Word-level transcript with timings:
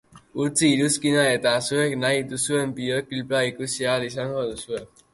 Utzi 0.45 0.63
iruzkina 0.69 1.25
eta 1.33 1.53
zuek 1.67 1.95
nahi 2.05 2.25
duzuen 2.33 2.75
bidoeklipa 2.81 3.47
ikusi 3.53 3.91
ahal 3.95 4.11
izango 4.13 4.53
duzue. 4.53 4.87